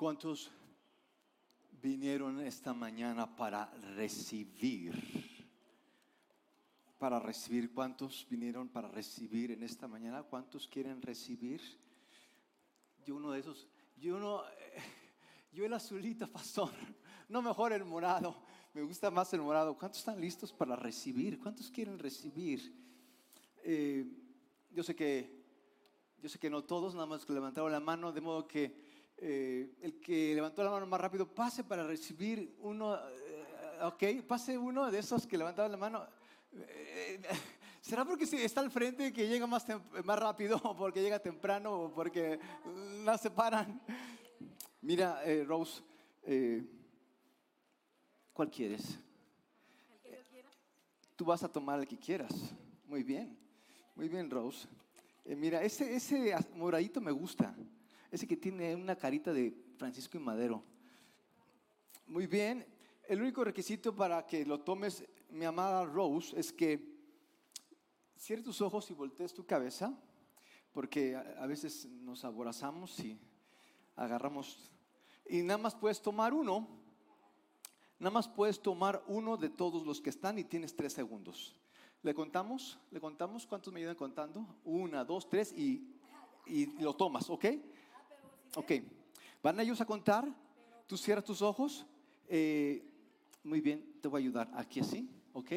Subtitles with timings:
[0.00, 0.50] ¿Cuántos
[1.82, 4.94] vinieron esta mañana para recibir?
[6.96, 10.22] Para recibir, ¿cuántos vinieron para recibir en esta mañana?
[10.22, 11.60] ¿Cuántos quieren recibir?
[13.04, 13.68] Yo uno de esos,
[13.98, 14.42] yo uno,
[15.52, 16.70] yo el azulito, pastor,
[17.28, 18.34] no mejor el morado,
[18.72, 19.76] me gusta más el morado.
[19.76, 21.38] ¿Cuántos están listos para recibir?
[21.38, 22.74] ¿Cuántos quieren recibir?
[23.64, 24.06] Eh,
[24.70, 25.44] yo sé que,
[26.22, 28.89] yo sé que no todos, nada más que levantaron la mano, de modo que
[29.22, 34.56] eh, el que levantó la mano más rápido pase para recibir uno, eh, ok, pase
[34.56, 36.06] uno de esos que levantaron la mano.
[36.54, 37.20] Eh,
[37.82, 39.66] ¿Será porque está al frente que llega más,
[40.04, 42.40] más rápido o porque llega temprano o porque
[43.04, 43.82] no se paran?
[44.80, 45.82] Mira, Rose,
[48.32, 48.98] ¿cuál quieres?
[49.92, 50.48] El que yo quiera.
[51.16, 52.32] Tú vas a tomar el que quieras.
[52.86, 53.38] Muy bien,
[53.94, 54.66] muy bien, Rose.
[55.24, 57.54] mira, ese, ese moradito me gusta.
[58.10, 60.64] Ese que tiene una carita de Francisco y Madero.
[62.06, 62.66] Muy bien.
[63.06, 66.80] El único requisito para que lo tomes, mi amada Rose, es que
[68.16, 69.96] cierres tus ojos y voltees tu cabeza,
[70.72, 73.18] porque a veces nos aborazamos y
[73.96, 74.70] agarramos.
[75.28, 76.68] Y nada más puedes tomar uno.
[78.00, 81.54] Nada más puedes tomar uno de todos los que están y tienes tres segundos.
[82.02, 82.78] ¿Le contamos?
[82.90, 83.46] ¿Le contamos?
[83.46, 84.46] ¿Cuántos me ayudan contando?
[84.64, 85.94] Una, dos, tres y,
[86.46, 87.44] y lo tomas, ¿ok?
[88.56, 88.72] Ok,
[89.42, 90.26] van ellos a contar,
[90.88, 91.86] tú cierras tus ojos.
[92.28, 92.84] Eh,
[93.44, 94.50] muy bien, te voy a ayudar.
[94.54, 95.52] Aquí así, ok.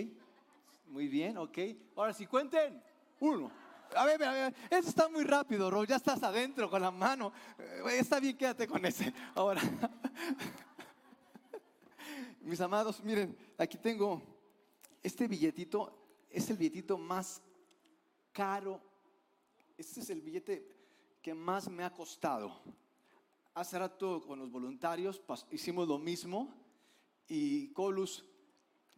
[0.88, 1.58] Muy bien, ok.
[1.96, 2.82] Ahora sí, cuenten.
[3.20, 3.50] Uno.
[3.96, 5.86] A ver, a ver, eso está muy rápido, Ro.
[5.86, 7.34] Ya estás adentro con la mano.
[7.58, 9.12] Eh, está bien, quédate con ese.
[9.34, 9.62] Ahora.
[12.42, 14.22] Mis amados, miren, aquí tengo
[15.02, 15.98] este billetito.
[16.30, 17.42] Es el billetito más
[18.32, 18.80] caro.
[19.78, 20.68] Este es el billete
[21.24, 22.62] que más me ha costado
[23.56, 26.54] hace rato con los voluntarios hicimos lo mismo
[27.28, 28.26] y Colus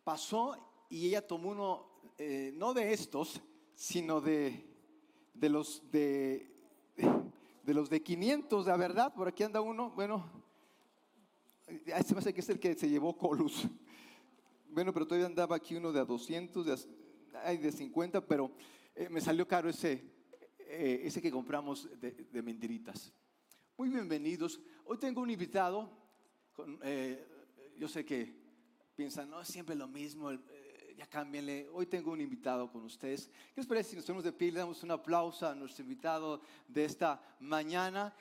[0.03, 0.58] pasó
[0.89, 1.86] y ella tomó uno,
[2.17, 3.42] eh, no de estos,
[3.73, 4.66] sino de,
[5.33, 6.52] de los de,
[7.64, 10.26] de los de 500, de verdad, por aquí anda uno, bueno,
[11.67, 13.67] este me hace que es el que se llevó Colus.
[14.70, 18.52] Bueno, pero todavía andaba aquí uno de a 200, de, de 50, pero
[18.93, 20.04] eh, me salió caro ese,
[20.60, 23.11] eh, ese que compramos de, de mentiritas.
[23.77, 24.58] Muy bienvenidos.
[24.86, 25.89] Hoy tengo un invitado.
[26.81, 27.27] Eh,
[27.77, 28.33] yo sé que
[28.95, 31.67] piensan, no, siempre lo mismo, eh, ya cámbienle.
[31.73, 33.27] Hoy tengo un invitado con ustedes.
[33.53, 35.83] ¿Qué les parece si nos ponemos de pie y le damos un aplauso a nuestro
[35.83, 38.13] invitado de esta mañana?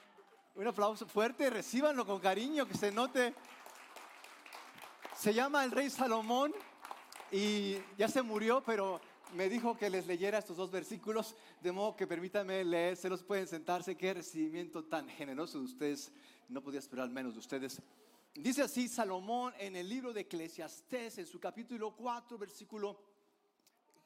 [0.56, 3.32] Un aplauso fuerte, recíbanlo con cariño, que se note.
[5.16, 6.52] Se llama el rey Salomón
[7.30, 9.00] y ya se murió, pero
[9.32, 13.22] me dijo que les leyera estos dos versículos, de modo que permítanme leer, se los
[13.22, 16.12] pueden sentarse, qué recibimiento tan generoso de ustedes,
[16.48, 17.80] no podía esperar menos de ustedes.
[18.34, 23.00] Dice así Salomón en el libro de Eclesiastés, en su capítulo 4, versículo,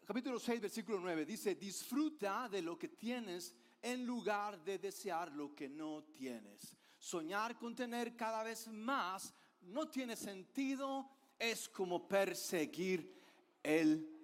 [0.06, 5.54] capítulo 6, versículo 9, dice, disfruta de lo que tienes en lugar de desear lo
[5.54, 6.76] que no tienes.
[6.98, 11.08] Soñar con tener cada vez más no tiene sentido,
[11.38, 13.14] es como perseguir
[13.62, 14.17] el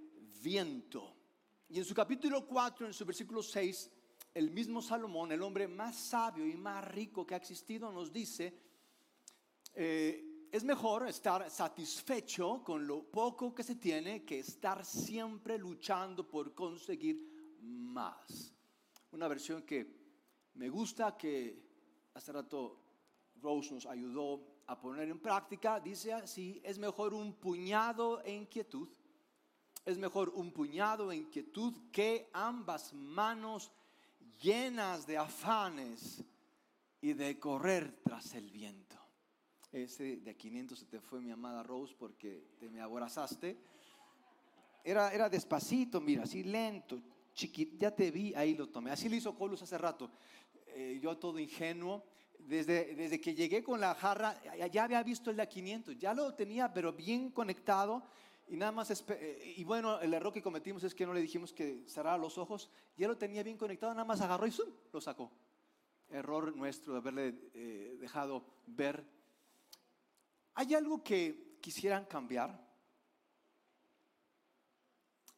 [0.44, 1.16] viento.
[1.71, 3.91] Y en su capítulo 4, en su versículo 6,
[4.34, 8.53] el mismo Salomón, el hombre más sabio y más rico que ha existido, nos dice,
[9.75, 16.28] eh, es mejor estar satisfecho con lo poco que se tiene que estar siempre luchando
[16.28, 18.53] por conseguir más.
[19.12, 20.04] Una versión que
[20.54, 21.65] me gusta, que
[22.12, 22.81] hace rato
[23.41, 28.88] Rose nos ayudó a poner en práctica, dice así, es mejor un puñado en inquietud
[29.84, 33.71] es mejor un puñado de inquietud que ambas manos
[34.41, 36.25] llenas de afanes
[37.00, 38.97] y de correr tras el viento.
[39.72, 43.59] Ese de 500 se te fue mi amada Rose porque te me aborazaste.
[44.83, 47.01] Era, era despacito, mira, así lento,
[47.34, 48.91] chiquito, ya te vi, ahí lo tomé.
[48.91, 50.11] Así lo hizo Colus hace rato.
[50.69, 52.05] Eh, yo todo ingenuo.
[52.39, 54.39] Desde, desde que llegué con la jarra,
[54.71, 58.03] ya había visto el de 500, ya lo tenía, pero bien conectado
[58.46, 61.52] y nada más, eh, y bueno, el error que cometimos es que no le dijimos
[61.52, 64.68] que cerrara los ojos, ya lo tenía bien conectado, nada más agarró y ¡zum!
[64.92, 65.32] lo sacó.
[66.08, 69.04] Error nuestro de haberle eh, dejado ver.
[70.54, 72.62] ¿Hay algo que quisieran cambiar?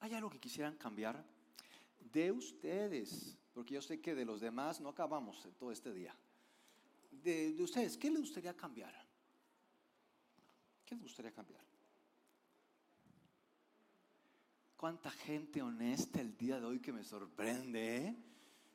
[0.01, 1.25] ¿Hay algo que quisieran cambiar?
[1.99, 6.15] De ustedes, porque yo sé que de los demás no acabamos todo este día.
[7.11, 8.93] De, de ustedes, ¿qué les gustaría cambiar?
[10.85, 11.66] ¿Qué les gustaría cambiar?
[14.77, 17.97] Cuánta gente honesta el día de hoy que me sorprende.
[17.97, 18.17] ¿eh?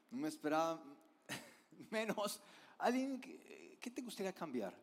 [0.09, 0.83] No me esperaba
[1.91, 2.41] menos.
[2.79, 4.75] Alguien ¿qué te gustaría cambiar?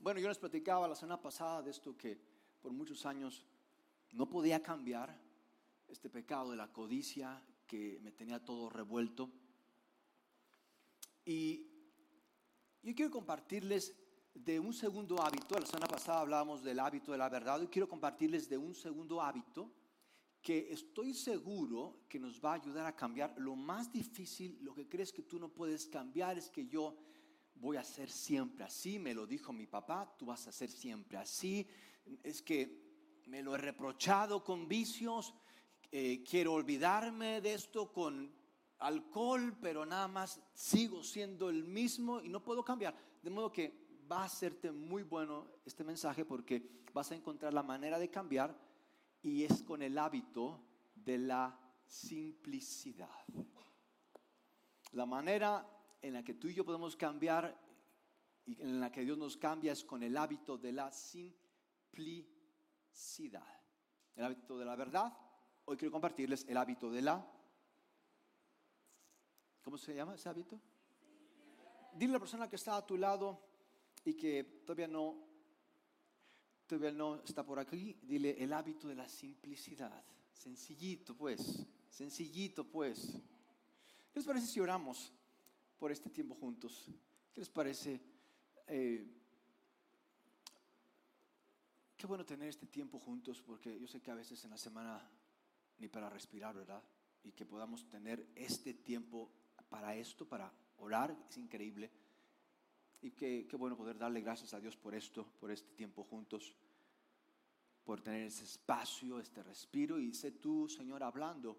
[0.00, 2.18] Bueno, yo les platicaba la semana pasada de esto que
[2.60, 3.44] por muchos años
[4.10, 5.16] no podía cambiar
[5.86, 9.30] este pecado de la codicia que me tenía todo revuelto.
[11.24, 11.68] Y
[12.82, 13.94] yo quiero compartirles
[14.34, 15.58] de un segundo hábito.
[15.58, 17.60] La semana pasada hablábamos del hábito de la verdad.
[17.62, 19.70] Y quiero compartirles de un segundo hábito
[20.42, 23.34] que estoy seguro que nos va a ayudar a cambiar.
[23.38, 26.96] Lo más difícil, lo que crees que tú no puedes cambiar es que yo
[27.54, 28.98] voy a ser siempre así.
[28.98, 31.66] Me lo dijo mi papá, tú vas a ser siempre así.
[32.22, 35.34] Es que me lo he reprochado con vicios.
[35.92, 38.32] Eh, quiero olvidarme de esto con
[38.78, 42.96] alcohol, pero nada más sigo siendo el mismo y no puedo cambiar.
[43.22, 43.79] De modo que
[44.10, 48.56] va a hacerte muy bueno este mensaje porque vas a encontrar la manera de cambiar
[49.22, 50.60] y es con el hábito
[50.94, 53.08] de la simplicidad.
[54.92, 55.66] La manera
[56.02, 57.56] en la que tú y yo podemos cambiar
[58.46, 61.36] y en la que Dios nos cambia es con el hábito de la simplicidad.
[64.16, 65.16] El hábito de la verdad.
[65.66, 67.24] Hoy quiero compartirles el hábito de la
[69.62, 70.58] ¿Cómo se llama ese hábito?
[71.92, 73.49] Dile a la persona que está a tu lado
[74.04, 75.26] y que todavía no,
[76.66, 80.04] todavía no está por aquí, dile el hábito de la simplicidad.
[80.32, 83.18] Sencillito, pues, sencillito, pues.
[84.12, 85.12] ¿Qué les parece si oramos
[85.78, 86.86] por este tiempo juntos?
[87.32, 88.00] ¿Qué les parece?
[88.66, 89.06] Eh,
[91.96, 95.06] qué bueno tener este tiempo juntos, porque yo sé que a veces en la semana
[95.78, 96.82] ni para respirar, ¿verdad?
[97.22, 99.30] Y que podamos tener este tiempo
[99.68, 101.90] para esto, para orar, es increíble.
[103.02, 106.54] Y qué, bueno poder darle gracias a Dios por esto, por este tiempo juntos,
[107.84, 109.98] por tener ese espacio, este respiro.
[109.98, 111.58] Y sé tú, Señor, hablando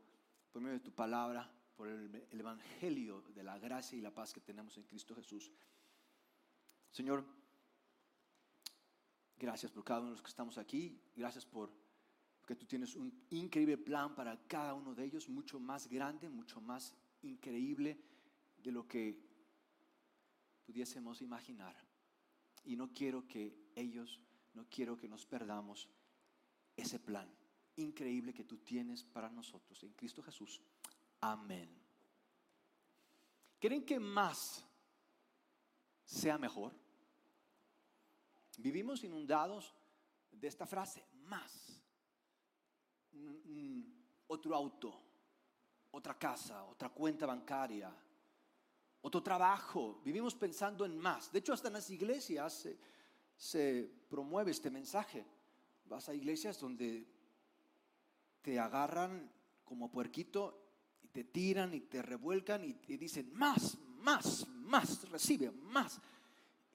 [0.51, 4.33] por medio de tu palabra, por el, el Evangelio de la gracia y la paz
[4.33, 5.51] que tenemos en Cristo Jesús.
[6.91, 7.25] Señor,
[9.37, 11.01] gracias por cada uno de los que estamos aquí.
[11.15, 11.71] Gracias por
[12.51, 16.59] que tú tienes un increíble plan para cada uno de ellos, mucho más grande, mucho
[16.59, 17.97] más increíble
[18.57, 19.30] de lo que
[20.71, 21.75] pudiésemos imaginar.
[22.63, 24.21] Y no quiero que ellos,
[24.53, 25.89] no quiero que nos perdamos
[26.77, 27.29] ese plan
[27.75, 30.61] increíble que tú tienes para nosotros en Cristo Jesús.
[31.19, 31.69] Amén.
[33.59, 34.65] ¿Creen que más
[36.05, 36.73] sea mejor?
[38.57, 39.75] Vivimos inundados
[40.31, 41.83] de esta frase, más.
[44.27, 45.01] otro auto,
[45.91, 47.93] otra casa, otra cuenta bancaria,
[49.01, 50.01] otro trabajo.
[50.03, 51.31] Vivimos pensando en más.
[51.31, 52.67] De hecho, hasta en las iglesias
[53.35, 55.25] se, promueve este mensaje.
[55.85, 57.07] Vas a iglesias donde
[58.41, 59.31] te agarran
[59.63, 60.57] como puerquito
[61.01, 65.99] y te tiran y te revuelcan y te dicen más, más, más, recibe más.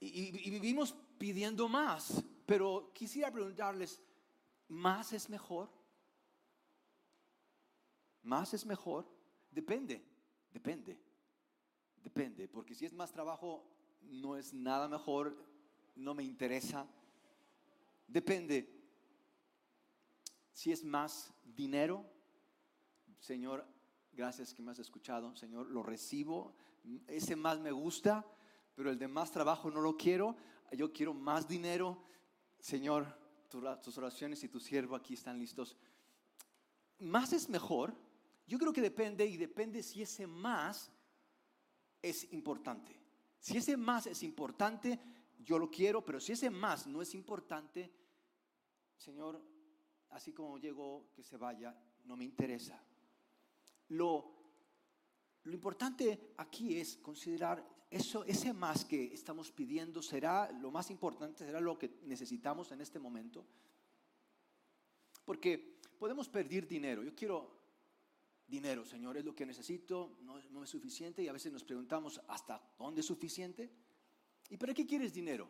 [0.01, 2.23] y vivimos pidiendo más.
[2.47, 4.01] Pero quisiera preguntarles,
[4.69, 5.69] ¿más es mejor?
[8.23, 9.07] ¿Más es mejor?
[9.51, 10.05] Depende,
[10.53, 10.99] depende,
[12.07, 13.65] depende, porque si es más trabajo,
[14.03, 15.37] no es nada mejor,
[15.97, 16.87] no me interesa.
[18.07, 18.73] Depende.
[20.53, 22.09] Si es más dinero,
[23.19, 23.67] Señor,
[24.13, 26.55] gracias que me has escuchado, Señor, lo recibo,
[27.09, 28.25] ese más me gusta,
[28.77, 30.37] pero el de más trabajo no lo quiero,
[30.71, 32.05] yo quiero más dinero,
[32.61, 33.19] Señor,
[33.83, 35.77] tus oraciones y tu siervo aquí están listos.
[37.01, 37.97] Más es mejor,
[38.47, 40.93] yo creo que depende y depende si ese más
[42.09, 42.95] es importante.
[43.39, 44.99] Si ese más es importante,
[45.39, 47.93] yo lo quiero, pero si ese más no es importante,
[48.97, 49.41] Señor,
[50.11, 52.83] así como llegó, que se vaya, no me interesa.
[53.89, 54.35] Lo,
[55.45, 61.45] lo importante aquí es considerar eso, ese más que estamos pidiendo será lo más importante,
[61.45, 63.45] será lo que necesitamos en este momento.
[65.25, 67.03] Porque podemos perder dinero.
[67.03, 67.66] Yo quiero
[68.47, 72.63] dinero, Señor, es lo que necesito, no, es suficiente y a veces nos preguntamos, ¿hasta
[72.79, 73.71] dónde es suficiente?
[74.49, 75.49] ¿Y para qué quieres dinero?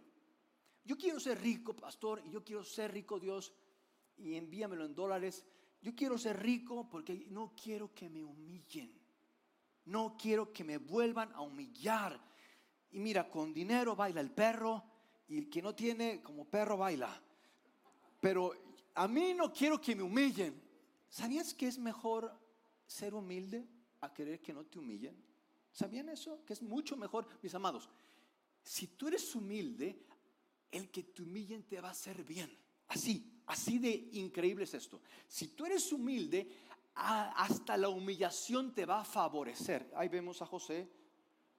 [0.84, 3.52] Yo quiero ser rico, pastor, y yo quiero ser rico, Dios,
[4.16, 5.44] y envíamelo en dólares.
[5.82, 8.92] Yo quiero ser rico porque no quiero que me humillen.
[9.84, 12.20] No quiero que me vuelvan a humillar.
[12.90, 14.84] Y mira, con dinero baila el perro
[15.28, 17.20] y el que no tiene como perro baila.
[18.20, 18.52] Pero
[18.94, 20.60] a mí no quiero que me humillen.
[21.08, 22.45] ¿Sabías que es mejor
[22.86, 23.66] ser humilde
[24.00, 25.16] a querer que no te humillen?
[25.72, 26.44] ¿Sabían eso?
[26.44, 27.88] Que es mucho mejor, mis amados.
[28.62, 30.06] Si tú eres humilde,
[30.70, 32.50] el que te humillen te va a hacer bien.
[32.88, 35.00] Así, así de increíble es esto.
[35.28, 36.48] Si tú eres humilde,
[36.94, 39.92] hasta la humillación te va a favorecer.
[39.94, 40.88] Ahí vemos a José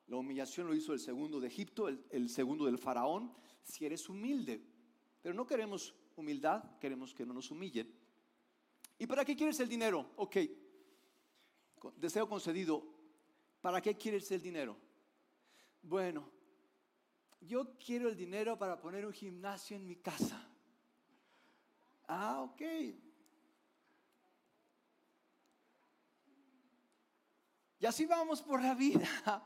[0.08, 4.62] La humillación lo hizo el segundo de Egipto, el, segundo del faraón, si eres humilde.
[5.22, 7.94] Pero no queremos humildad, queremos que no nos humillen.
[8.98, 10.12] ¿Y para qué quieres el dinero?
[10.16, 10.38] Ok,
[11.96, 12.84] deseo concedido.
[13.62, 14.78] ¿Para qué quieres el dinero?
[15.82, 16.30] Bueno,
[17.42, 20.48] yo quiero el dinero para poner un gimnasio en mi casa.
[22.08, 22.62] Ah, ok.
[27.80, 29.08] Y así vamos por la vida,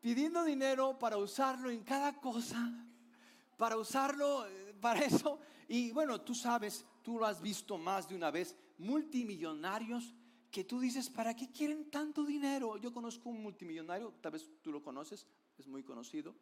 [0.00, 2.58] pidiendo dinero para usarlo en cada cosa,
[3.56, 5.38] para usarlo eh, para eso.
[5.68, 10.12] Y bueno, tú sabes, tú lo has visto más de una vez, multimillonarios
[10.52, 12.76] que tú dices, ¿para qué quieren tanto dinero?
[12.76, 16.34] Yo conozco un multimillonario, tal vez tú lo conoces, es muy conocido,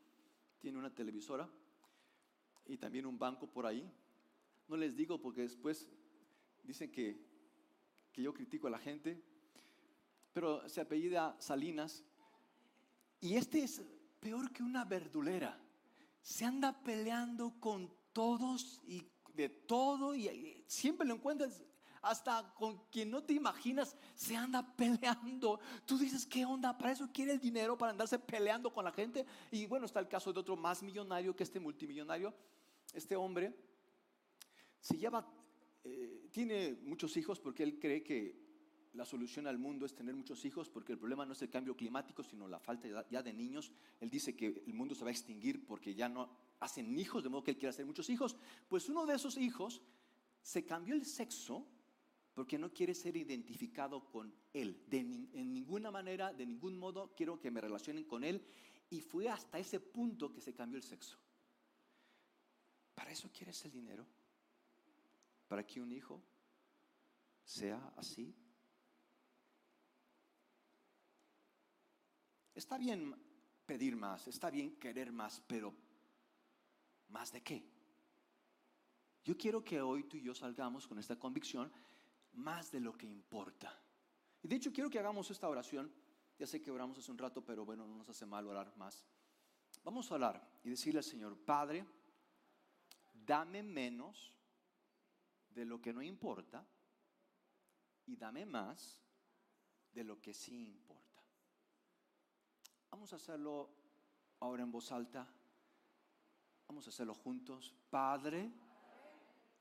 [0.58, 1.48] tiene una televisora
[2.66, 3.88] y también un banco por ahí.
[4.66, 5.88] No les digo porque después
[6.64, 7.24] dicen que,
[8.12, 9.22] que yo critico a la gente,
[10.32, 12.04] pero se apellida Salinas.
[13.20, 13.80] Y este es
[14.18, 15.56] peor que una verdulera.
[16.20, 21.62] Se anda peleando con todos y de todo y siempre lo encuentras
[22.02, 25.60] hasta con quien no te imaginas se anda peleando.
[25.84, 26.76] Tú dices, ¿qué onda?
[26.76, 29.26] Para eso quiere el dinero, para andarse peleando con la gente.
[29.50, 32.34] Y bueno, está el caso de otro más millonario que este multimillonario.
[32.94, 33.54] Este hombre
[34.80, 35.26] se lleva,
[35.84, 38.50] eh, tiene muchos hijos porque él cree que
[38.94, 41.76] la solución al mundo es tener muchos hijos porque el problema no es el cambio
[41.76, 43.70] climático, sino la falta ya de niños.
[44.00, 46.28] Él dice que el mundo se va a extinguir porque ya no
[46.58, 48.36] hacen hijos, de modo que él quiere hacer muchos hijos.
[48.68, 49.80] Pues uno de esos hijos
[50.42, 51.66] se cambió el sexo
[52.34, 54.84] porque no quiere ser identificado con él.
[54.88, 58.44] De en ninguna manera, de ningún modo quiero que me relacionen con él.
[58.88, 61.16] Y fue hasta ese punto que se cambió el sexo.
[62.94, 64.06] ¿Para eso quieres el dinero?
[65.48, 66.22] ¿Para que un hijo
[67.44, 68.34] sea así?
[72.54, 73.14] Está bien
[73.64, 75.74] pedir más, está bien querer más, pero
[77.08, 77.64] ¿más de qué?
[79.24, 81.72] Yo quiero que hoy tú y yo salgamos con esta convicción
[82.34, 83.76] más de lo que importa.
[84.42, 85.92] Y de hecho quiero que hagamos esta oración.
[86.38, 89.06] Ya sé que oramos hace un rato, pero bueno, no nos hace mal orar más.
[89.84, 91.84] Vamos a orar y decirle al Señor, Padre,
[93.12, 94.32] dame menos
[95.50, 96.66] de lo que no importa
[98.06, 99.00] y dame más
[99.92, 101.22] de lo que sí importa.
[102.90, 103.70] Vamos a hacerlo
[104.40, 105.26] ahora en voz alta.
[106.66, 107.74] Vamos a hacerlo juntos.
[107.90, 108.50] Padre,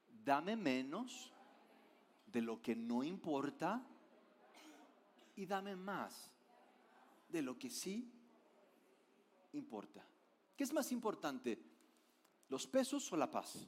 [0.08, 1.32] dame menos
[2.32, 3.86] de lo que no importa
[5.36, 6.30] y dame más
[7.30, 8.12] de lo que sí
[9.54, 10.06] importa.
[10.56, 11.58] ¿Qué es más importante?
[12.50, 13.68] ¿Los pesos o la paz?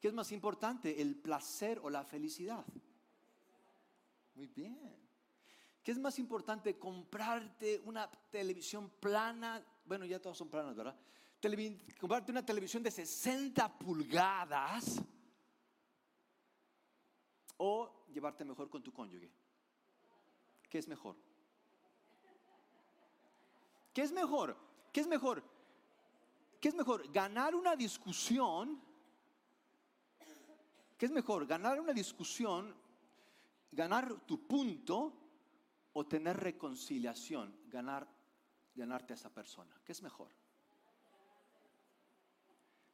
[0.00, 1.00] ¿Qué es más importante?
[1.00, 2.64] ¿El placer o la felicidad?
[4.34, 4.96] Muy bien.
[5.82, 6.78] ¿Qué es más importante?
[6.78, 9.62] ¿Comprarte una televisión plana?
[9.84, 10.98] Bueno, ya todos son planas, ¿verdad?
[11.98, 15.00] Comprarte una televisión de 60 pulgadas
[17.56, 19.30] o llevarte mejor con tu cónyuge.
[20.68, 21.16] ¿Qué es mejor?
[23.92, 24.56] ¿Qué es mejor?
[24.92, 25.42] ¿Qué es mejor?
[26.60, 27.10] ¿Qué es mejor?
[27.10, 28.80] ¿Ganar una discusión?
[30.96, 31.46] ¿Qué es mejor?
[31.46, 32.74] ¿Ganar una discusión?
[33.72, 35.14] ¿Ganar tu punto?
[35.92, 37.56] ¿O tener reconciliación?
[37.66, 38.06] Ganar,
[38.74, 39.80] ganarte a esa persona.
[39.84, 40.30] ¿Qué es mejor?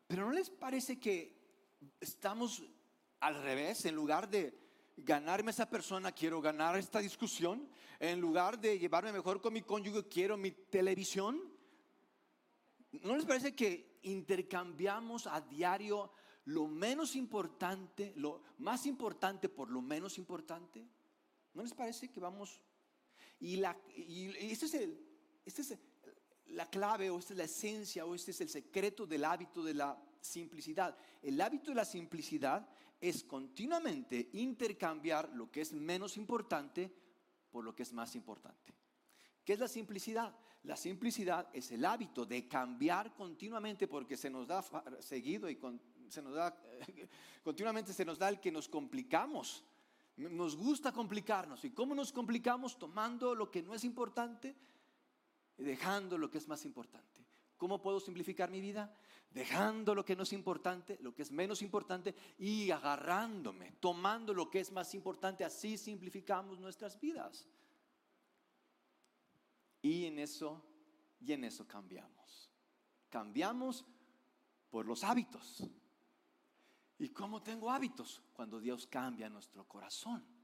[0.06, 1.36] Pero ¿no les parece que
[2.00, 2.62] estamos
[3.20, 3.84] al revés?
[3.86, 4.56] En lugar de
[4.96, 7.68] ganarme a esa persona, quiero ganar esta discusión.
[7.98, 11.40] En lugar de llevarme mejor con mi cónyuge, quiero mi televisión.
[12.92, 16.12] ¿No les parece que intercambiamos a diario
[16.44, 20.86] lo menos importante, lo más importante por lo menos importante?
[21.54, 22.60] ¿No les parece que vamos...
[23.38, 25.06] Y, la, y este es el,
[25.44, 25.78] este es el,
[26.48, 29.74] la clave o esta es la esencia o este es el secreto del hábito de
[29.74, 30.96] la simplicidad.
[31.22, 32.68] El hábito de la simplicidad
[33.00, 36.92] es continuamente intercambiar lo que es menos importante
[37.50, 38.74] por lo que es más importante.
[39.44, 40.34] ¿Qué es la simplicidad?
[40.64, 44.64] La simplicidad es el hábito de cambiar continuamente porque se nos da
[45.00, 45.58] seguido y
[46.08, 46.56] se nos da
[47.44, 49.64] continuamente se nos da el que nos complicamos.
[50.16, 51.64] Nos gusta complicarnos.
[51.64, 52.78] ¿Y cómo nos complicamos?
[52.78, 54.56] Tomando lo que no es importante
[55.56, 57.24] dejando lo que es más importante.
[57.56, 58.94] ¿Cómo puedo simplificar mi vida?
[59.30, 64.50] Dejando lo que no es importante, lo que es menos importante y agarrándome, tomando lo
[64.50, 65.44] que es más importante.
[65.44, 67.46] Así simplificamos nuestras vidas.
[69.82, 70.62] Y en eso,
[71.20, 72.50] y en eso cambiamos.
[73.08, 73.84] Cambiamos
[74.70, 75.62] por los hábitos.
[76.98, 78.22] ¿Y cómo tengo hábitos?
[78.32, 80.35] Cuando Dios cambia nuestro corazón.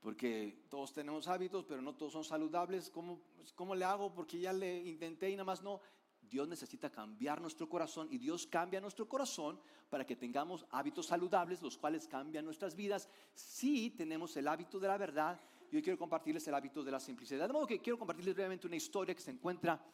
[0.00, 2.90] Porque todos tenemos hábitos, pero no todos son saludables.
[2.90, 3.20] ¿Cómo,
[3.54, 4.12] ¿Cómo le hago?
[4.12, 5.80] Porque ya le intenté y nada más no.
[6.22, 11.60] Dios necesita cambiar nuestro corazón y Dios cambia nuestro corazón para que tengamos hábitos saludables,
[11.60, 13.08] los cuales cambian nuestras vidas.
[13.34, 15.40] Si tenemos el hábito de la verdad,
[15.72, 17.46] yo quiero compartirles el hábito de la simplicidad.
[17.46, 19.84] De modo que quiero compartirles brevemente una historia que se encuentra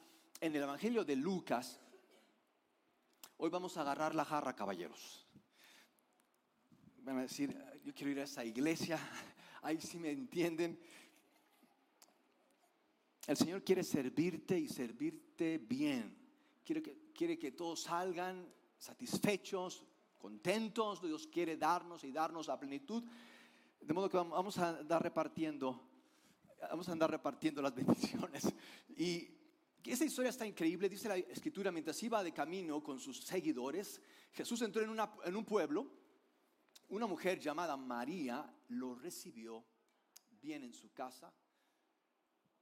[0.41, 1.81] en el Evangelio de Lucas.
[3.39, 5.27] Hoy vamos a agarrar la jarra, caballeros.
[6.99, 8.99] Van a decir, yo quiero ir a esa iglesia,
[9.67, 10.79] ahí sí me entienden.
[13.27, 16.17] El Señor quiere servirte y servirte bien.
[16.65, 19.85] Quiere que, quiere que todos salgan satisfechos,
[20.19, 21.03] contentos.
[21.03, 23.03] Dios quiere darnos y darnos a plenitud.
[23.81, 25.83] De modo que vamos a andar repartiendo,
[26.71, 28.45] vamos a andar repartiendo las bendiciones.
[28.97, 29.29] Y
[29.85, 34.01] esa historia está increíble, dice la escritura, mientras iba de camino con sus seguidores,
[34.33, 36.06] Jesús entró en, en un pueblo,
[36.89, 39.65] una mujer llamada María lo recibió
[40.41, 41.33] bien en su casa,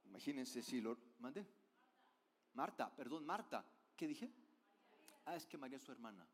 [0.07, 1.45] Imagínense si lo mandé.
[2.53, 3.65] Marta, perdón, Marta.
[3.95, 4.31] ¿Qué dije?
[5.25, 6.25] Ah, es que María es su hermana.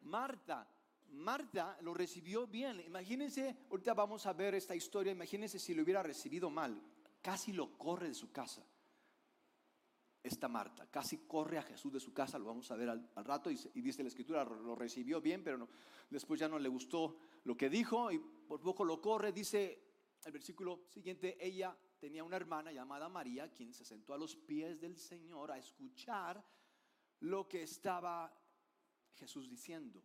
[0.00, 0.66] Marta,
[1.10, 2.80] Marta lo recibió bien.
[2.80, 5.12] Imagínense, ahorita vamos a ver esta historia.
[5.12, 6.80] Imagínense si lo hubiera recibido mal.
[7.22, 8.64] Casi lo corre de su casa.
[10.30, 13.50] Esta Marta, casi corre a Jesús de su casa, lo vamos a ver al, rato,
[13.50, 15.68] y, dice la escritura, lo recibió bien, pero
[16.08, 19.82] después ya no le gustó lo que dijo y por poco lo corre, dice
[20.24, 24.80] el versículo siguiente, ella tenía una hermana llamada María, quien se sentó a los pies
[24.80, 26.46] del Señor a escuchar
[27.18, 28.32] lo que estaba
[29.16, 30.00] Jesús diciendo.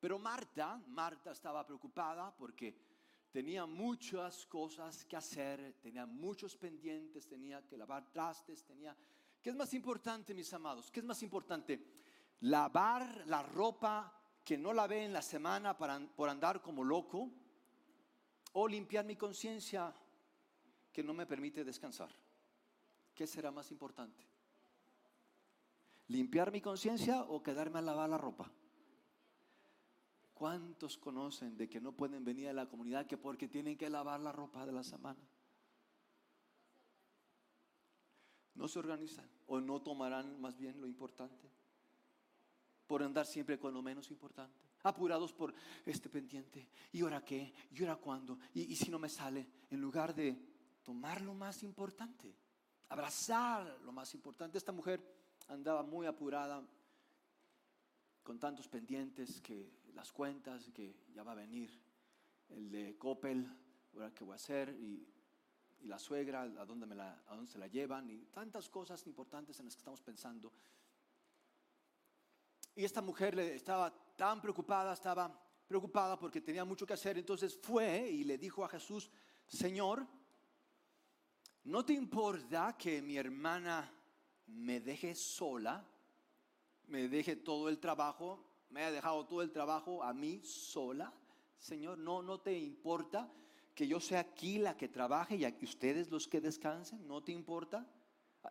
[0.00, 2.91] Pero Marta, Marta estaba preocupada porque
[3.32, 8.96] tenía muchas cosas que hacer, tenía muchos pendientes, tenía que lavar trastes, tenía...
[9.40, 10.90] ¿Qué es más importante, mis amados?
[10.90, 11.82] ¿Qué es más importante?
[12.40, 17.30] Lavar la ropa que no lavé en la semana para, por andar como loco
[18.52, 19.92] o limpiar mi conciencia
[20.92, 22.10] que no me permite descansar.
[23.14, 24.22] ¿Qué será más importante?
[26.08, 28.52] ¿Limpiar mi conciencia o quedarme a lavar la ropa?
[30.42, 34.18] ¿Cuántos conocen de que no pueden venir a la comunidad que porque tienen que lavar
[34.18, 35.20] la ropa de la semana?
[38.56, 41.48] No se organizan o no tomarán más bien lo importante
[42.88, 45.54] por andar siempre con lo menos importante, apurados por
[45.86, 46.68] este pendiente.
[46.90, 47.54] ¿Y ahora qué?
[47.70, 48.36] ¿Y ahora cuándo?
[48.52, 49.46] ¿Y, y si no me sale?
[49.70, 50.36] En lugar de
[50.82, 52.34] tomar lo más importante,
[52.88, 54.58] abrazar lo más importante.
[54.58, 55.00] Esta mujer
[55.46, 56.64] andaba muy apurada,
[58.22, 61.70] con tantos pendientes que las cuentas, que ya va a venir
[62.48, 63.46] el de Coppel,
[63.94, 65.06] ahora qué voy a hacer, y,
[65.84, 69.74] la suegra, a dónde, a dónde se la llevan, y tantas cosas importantes en las
[69.74, 70.52] que estamos pensando.
[72.76, 78.08] Y esta mujer estaba tan preocupada, estaba preocupada porque tenía mucho que hacer, entonces fue
[78.10, 79.10] y le dijo a Jesús,
[79.46, 80.06] Señor,
[81.64, 83.90] ¿no te importa que mi hermana
[84.46, 85.84] me deje sola?
[86.86, 91.12] Me deje todo el trabajo, me haya dejado todo el trabajo a mí sola.
[91.58, 93.30] Señor, no, no te importa
[93.74, 97.06] que yo sea aquí la que trabaje y ustedes los que descansen.
[97.06, 97.86] ¿No te importa?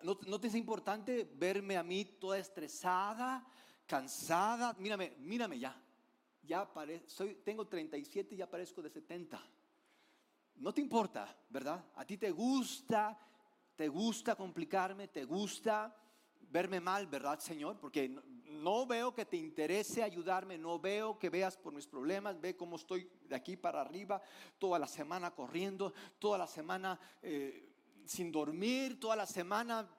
[0.03, 3.45] ¿No, ¿No, te es importante verme a mí toda estresada,
[3.85, 4.73] cansada?
[4.79, 5.75] Mírame, mírame ya.
[6.43, 6.69] Ya
[7.05, 9.41] soy, tengo 37 y ya parezco de 70
[10.61, 11.83] no te importa, ¿verdad?
[11.95, 13.17] A ti te gusta,
[13.75, 15.95] te gusta complicarme, te gusta
[16.51, 17.77] verme mal, ¿verdad, Señor?
[17.79, 22.55] Porque no, veo que te interese ayudarme, no veo que veas por mis problemas, ve
[22.55, 24.21] cómo estoy de aquí para arriba,
[24.59, 27.73] toda la semana corriendo, toda la semana eh,
[28.05, 29.89] sin dormir, toda la semana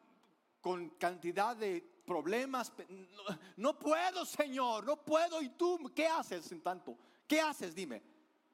[0.60, 2.72] con cantidad de problemas.
[2.88, 5.40] No, no puedo, Señor, no puedo.
[5.40, 6.96] ¿Y tú qué haces en tanto?
[7.26, 7.74] ¿Qué haces?
[7.74, 8.02] Dime.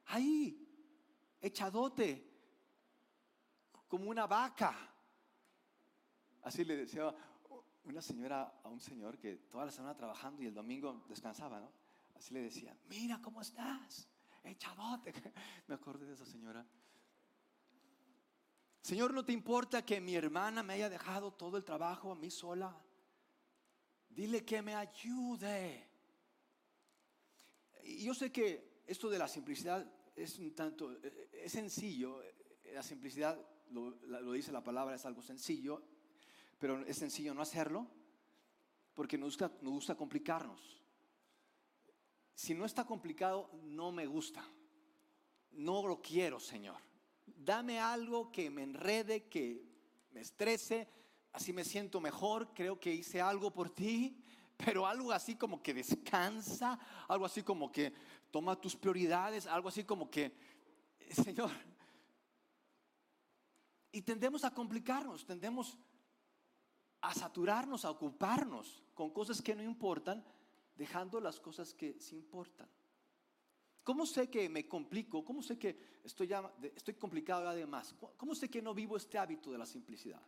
[0.05, 0.65] Ahí,
[1.41, 2.25] echadote,
[3.87, 4.89] como una vaca.
[6.41, 7.13] Así le decía
[7.89, 11.71] una señora a un señor que toda la semana trabajando y el domingo descansaba, ¿no?
[12.15, 14.07] Así le decía, mira cómo estás,
[14.43, 15.13] echadote.
[15.67, 16.65] Me acordé de esa señora.
[18.81, 22.31] Señor, ¿no te importa que mi hermana me haya dejado todo el trabajo a mí
[22.31, 22.75] sola?
[24.09, 25.87] Dile que me ayude.
[27.83, 32.71] Y yo sé que esto de la simplicidad es un tanto, eh, es sencillo, eh,
[32.73, 33.39] la simplicidad,
[33.71, 35.83] lo, dice la palabra, es algo sencillo,
[36.59, 37.87] pero es sencillo no hacerlo
[38.93, 40.83] porque nos gusta, nos gusta complicarnos.
[42.35, 44.45] Si no está complicado, no me gusta.
[45.51, 46.77] No lo quiero, Señor.
[47.25, 49.65] Dame algo que me enrede, que
[50.11, 50.87] me estrese,
[51.31, 54.21] así me siento mejor, creo que hice algo por ti,
[54.57, 57.93] pero algo así como que descansa, algo así como que
[58.31, 60.33] toma tus prioridades, algo así como que
[61.09, 61.51] Señor,
[63.91, 65.77] y tendemos a complicarnos, tendemos
[67.01, 70.23] a saturarnos, a ocuparnos con cosas que no importan,
[70.75, 72.67] dejando las cosas que sí importan.
[73.83, 75.23] ¿Cómo sé que me complico?
[75.25, 76.29] ¿Cómo sé que estoy,
[76.75, 77.95] estoy complicado además?
[78.17, 80.21] ¿Cómo sé que no vivo este hábito de la simplicidad?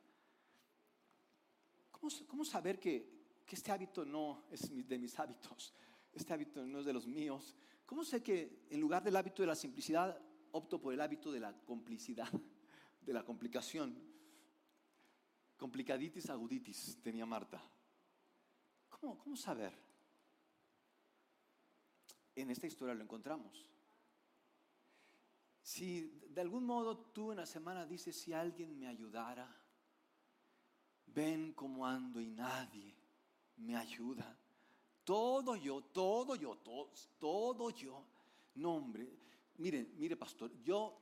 [1.92, 5.74] ¿Cómo, cómo saber que, que, este hábito no es de mis hábitos?
[6.12, 7.56] Este hábito no es de los míos.
[7.86, 10.20] ¿Cómo sé que en lugar del hábito de la simplicidad
[10.52, 12.30] opto por el hábito de la complicidad,
[13.02, 13.96] de la complicación?
[15.62, 17.62] Complicaditis aguditis tenía Marta.
[18.90, 19.72] ¿Cómo, cómo saber?
[22.34, 23.70] En esta historia lo encontramos.
[25.62, 29.48] Si de algún modo tú en la semana dices, si alguien me ayudara,
[31.06, 32.96] ven cómo ando y nadie
[33.58, 34.36] me ayuda.
[35.04, 38.04] Todo yo, todo yo, todo, todo yo.
[38.56, 39.08] No, hombre,
[39.60, 40.98] mire, mire, pastor, yo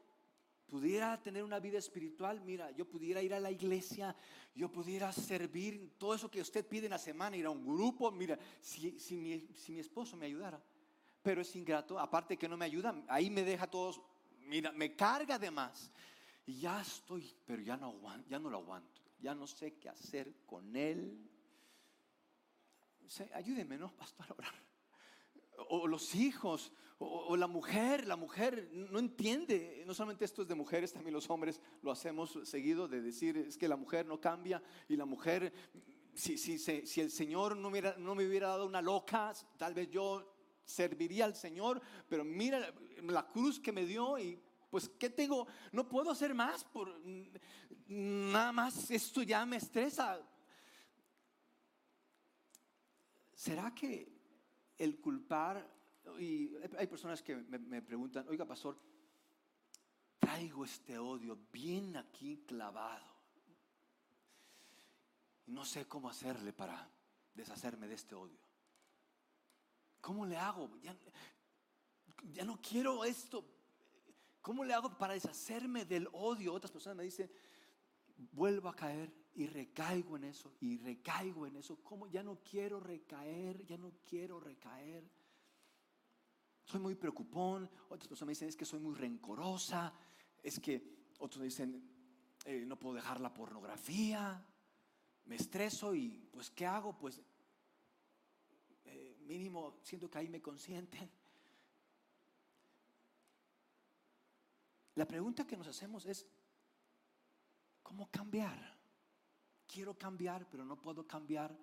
[0.69, 4.15] pudiera tener una vida espiritual, mira, yo pudiera ir a la iglesia,
[4.55, 8.11] yo pudiera servir, todo eso que usted pide en la semana, ir a un grupo,
[8.11, 10.61] mira, si, si, mi, si mi esposo me ayudara,
[11.21, 13.99] pero es ingrato, aparte que no me ayuda, ahí me deja todos,
[14.45, 15.91] mira, me carga de más.
[16.45, 19.89] Y ya estoy, pero ya no, aguanto, ya no lo aguanto, ya no sé qué
[19.89, 21.29] hacer con él.
[23.33, 24.68] ayúdeme, ¿no, pastor, a orar?
[25.67, 30.55] O los hijos, o, la mujer, la mujer no entiende, no solamente esto es de
[30.55, 34.61] mujeres, también los hombres lo hacemos seguido, de decir, es que la mujer no cambia
[34.87, 35.53] y la mujer,
[36.13, 40.35] si, si, si el Señor no, no me hubiera dado una loca, tal vez yo
[40.65, 45.47] serviría al Señor, pero mira la cruz que me dio y pues ¿qué tengo?
[45.71, 47.01] No puedo hacer más por
[47.87, 50.19] nada más esto ya me estresa.
[53.33, 54.18] ¿Será que
[54.79, 55.79] el culpar
[56.17, 58.79] y hay personas que me, preguntan, "Oiga, pastor,
[60.17, 63.05] traigo este odio bien aquí clavado.
[65.45, 66.89] Y no sé cómo hacerle para
[67.35, 68.39] deshacerme de este odio."
[70.01, 70.69] ¿Cómo le hago?
[72.33, 73.45] Ya, no quiero esto.
[74.41, 76.53] ¿Cómo le hago para deshacerme del odio?
[76.53, 77.29] Otras personas me dicen,
[78.31, 81.77] vuelvo a caer y recaigo en eso y recaigo en eso.
[81.83, 82.07] ¿Cómo?
[82.07, 85.09] Ya no quiero recaer, ya no quiero recaer.
[86.65, 87.69] Soy muy preocupón.
[87.89, 89.93] Otras personas me dicen, es que soy muy rencorosa.
[90.41, 91.83] Es que otros me dicen,
[92.45, 94.45] eh, no puedo dejar la pornografía.
[95.25, 96.97] Me estreso y pues ¿qué hago?
[96.97, 97.21] Pues
[99.29, 101.09] mínimo siento que ahí me consienten.
[104.95, 106.25] La pregunta que nos hacemos es,
[107.83, 108.78] ¿cómo cambiar?
[109.71, 111.55] Quiero cambiar, pero no puedo cambiar.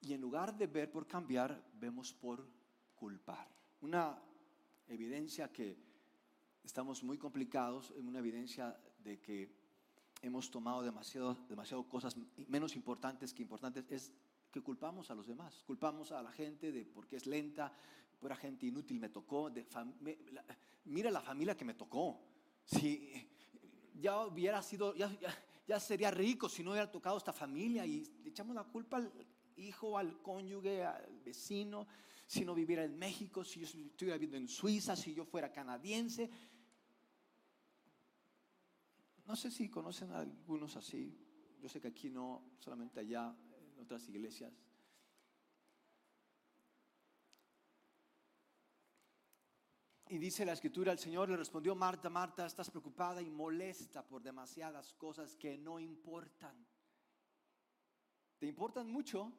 [0.00, 2.48] Y en lugar de ver por cambiar, vemos por
[2.94, 3.48] culpar.
[3.80, 4.22] Una
[4.86, 5.76] evidencia que
[6.62, 9.50] estamos muy complicados, una evidencia de que
[10.22, 12.16] hemos tomado demasiado, demasiado cosas
[12.48, 14.12] menos importantes que importantes, es
[14.52, 17.72] que culpamos a los demás, culpamos a la gente de porque es lenta,
[18.20, 19.50] por gente inútil me tocó,
[20.84, 22.20] mira la familia que me tocó.
[22.64, 23.28] Si
[24.00, 24.94] ya hubiera sido,
[25.80, 29.12] sería rico si no hubiera tocado esta familia y le echamos la culpa al
[29.56, 31.86] hijo, al cónyuge, al vecino,
[32.26, 36.30] si no viviera en México, si yo estuviera viviendo en Suiza, si yo fuera canadiense.
[39.26, 41.16] No sé si conocen a algunos así.
[41.60, 43.34] Yo sé que aquí no, solamente allá
[43.80, 44.52] otras iglesias.
[50.08, 54.22] Y dice la escritura, el Señor le respondió, Marta, Marta, estás preocupada y molesta por
[54.22, 56.66] demasiadas cosas que no importan.
[58.38, 59.32] Te importan mucho,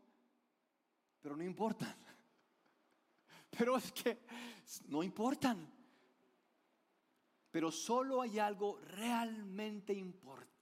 [1.22, 1.96] pero no importan.
[3.58, 4.20] Pero es que
[4.88, 5.72] no importan.
[7.50, 10.58] Pero solo hay algo realmente importante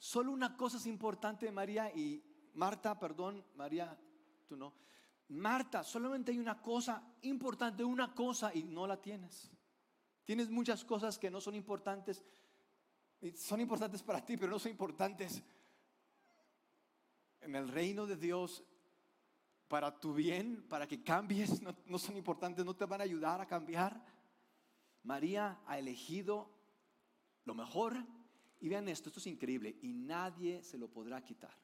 [0.00, 3.98] Solo una cosa es importante, María y Marta, perdón, María,
[4.48, 4.72] tú no.
[5.30, 9.48] Marta, solamente hay una cosa importante, una cosa y no la tienes.
[10.24, 12.24] Tienes muchas cosas que no son importantes.
[13.36, 15.42] Son importantes para ti, pero no son importantes
[17.40, 18.64] en el reino de Dios
[19.68, 21.62] para tu bien, para que cambies.
[21.62, 24.04] No, son importantes, no te van a ayudar a cambiar.
[25.04, 26.50] María ha elegido
[27.44, 27.96] lo mejor
[28.58, 31.56] y vean esto, esto es increíble y nadie se lo podrá quitar.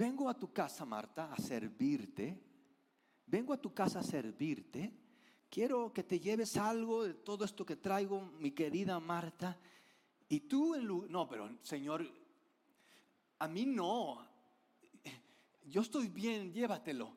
[0.00, 2.42] Vengo a tu casa, Marta, a servirte.
[3.26, 4.90] Vengo a tu casa a servirte.
[5.50, 9.58] Quiero que te lleves algo de todo esto que traigo, mi querida Marta.
[10.26, 10.74] Y tú,
[11.06, 12.10] no, pero Señor,
[13.40, 14.26] a mí no.
[15.66, 17.14] yo estoy bien, llévatelo.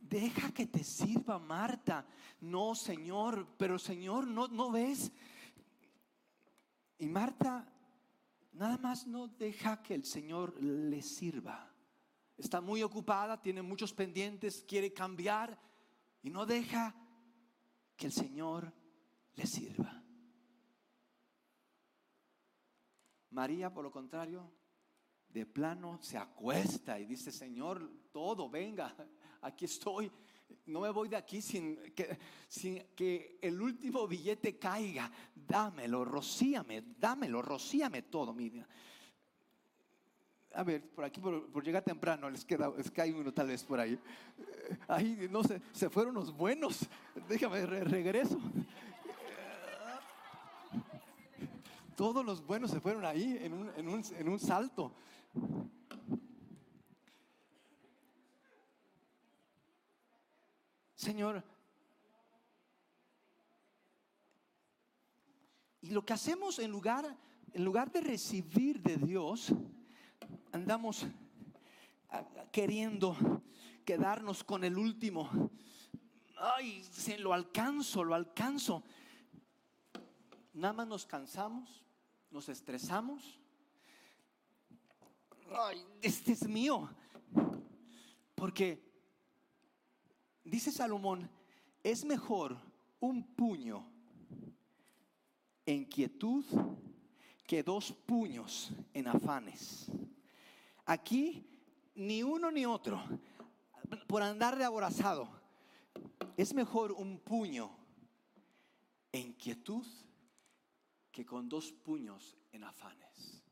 [0.00, 2.04] Deja que te sirva Marta.
[2.40, 5.12] No, Señor, pero Señor, no, no ves.
[6.98, 7.72] Y Marta
[8.54, 11.75] nada más no deja que el Señor le sirva.
[12.36, 15.58] Está muy ocupada, tiene muchos pendientes, quiere cambiar
[16.22, 16.94] y no deja
[17.96, 18.72] que el Señor
[19.34, 20.02] le sirva.
[23.30, 24.50] María, por lo contrario,
[25.28, 28.94] de plano se acuesta y dice, Señor, todo, venga,
[29.42, 30.10] aquí estoy.
[30.66, 32.18] No me voy de aquí sin que,
[32.48, 35.10] sin que el último billete caiga.
[35.34, 38.32] Dámelo, rocíame, dámelo, rocíame todo.
[38.32, 38.66] Mira.
[40.54, 43.78] A ver, por aquí, por, llegar temprano, les queda, les cae uno tal vez por
[43.78, 43.98] ahí.
[44.88, 46.88] Ahí, no sé, se fueron los buenos.
[47.28, 48.38] Déjame, regreso.
[51.94, 54.92] Todos los buenos se fueron ahí en un, en un, en un salto.
[60.94, 61.44] Señor,
[65.86, 67.16] y lo que hacemos en lugar,
[67.52, 69.52] en lugar de recibir de Dios,
[70.56, 71.06] andamos
[72.50, 73.14] queriendo
[73.84, 75.50] quedarnos con el último.
[76.38, 78.82] Ay, se lo alcanzo, lo alcanzo.
[80.54, 81.84] Nada más nos cansamos,
[82.30, 83.38] nos estresamos.
[85.50, 86.88] Ay, este es mío.
[88.34, 88.82] Porque
[90.42, 91.28] dice Salomón,
[91.82, 92.56] es mejor
[92.98, 93.86] un puño
[95.66, 96.46] en quietud
[97.46, 99.90] que dos puños en afanes.
[100.86, 101.44] Aquí
[101.96, 103.02] ni uno ni otro,
[104.06, 105.28] por andar de aborazado,
[106.36, 107.76] es mejor un puño
[109.12, 109.86] en quietud
[111.10, 113.42] que con dos puños en afanes.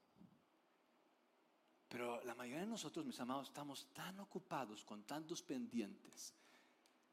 [1.88, 6.34] Pero la mayoría de nosotros, mis amados, estamos tan ocupados con tantos pendientes,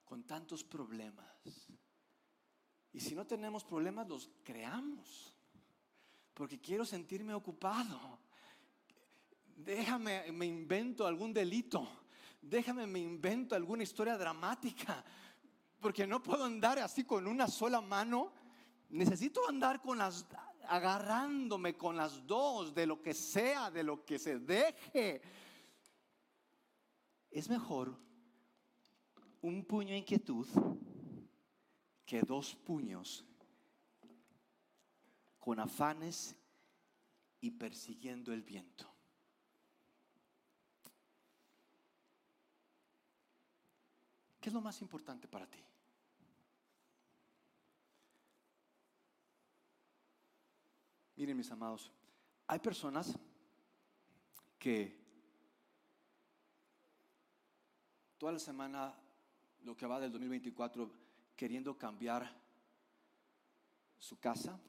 [0.04, 1.70] con tantos problemas.
[2.92, 5.34] Y si no tenemos problemas, los creamos.
[6.34, 8.20] Porque quiero sentirme ocupado.
[9.56, 11.88] Déjame, me invento algún delito.
[12.42, 15.04] Déjame, me invento alguna historia dramática.
[15.80, 18.34] Porque no puedo andar así con una sola mano
[18.92, 20.26] necesito andar con las,
[20.68, 25.22] agarrándome con las dos de lo que sea, de lo que se deje.
[27.30, 27.98] Es mejor
[29.42, 30.48] un puño de inquietud
[32.06, 33.26] que dos puños
[35.40, 36.36] con afanes
[37.40, 38.88] y persiguiendo el viento.
[44.41, 45.64] ¿Qué es lo más importante para ti?
[51.16, 51.90] Miren mis amados,
[52.48, 53.18] hay personas
[54.60, 55.00] que
[58.18, 58.94] toda la semana,
[59.62, 60.92] lo que va del 2024,
[61.38, 62.30] queriendo cambiar
[64.00, 64.60] su casa,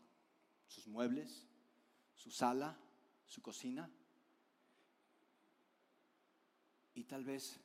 [0.68, 1.48] sus muebles,
[2.14, 2.78] su sala,
[3.26, 3.90] su cocina,
[6.94, 7.58] y tal vez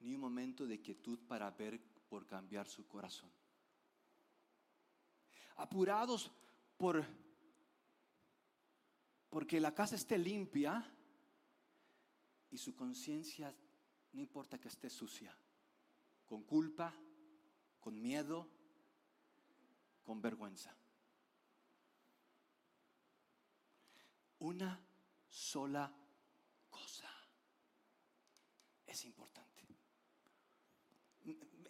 [0.00, 3.30] ni un momento de quietud para ver por cambiar su corazón.
[5.56, 6.30] Apurados
[6.76, 7.04] por
[9.30, 10.82] porque la casa esté limpia
[12.50, 13.54] y su conciencia
[14.12, 15.36] no importa que esté sucia,
[16.24, 16.94] con culpa,
[17.80, 18.48] con miedo,
[20.02, 20.74] con vergüenza.
[24.38, 24.80] Una
[25.28, 25.92] sola
[26.70, 27.10] cosa
[28.86, 29.55] es importante.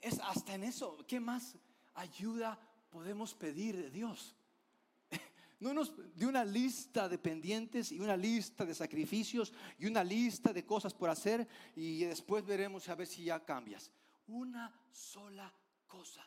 [0.07, 1.57] Es hasta en eso, ¿qué más
[1.95, 2.57] ayuda
[2.90, 4.37] podemos pedir de Dios?
[5.59, 10.53] No nos dio una lista de pendientes y una lista de sacrificios y una lista
[10.53, 13.90] de cosas por hacer y después veremos a ver si ya cambias.
[14.29, 15.53] Una sola
[15.88, 16.25] cosa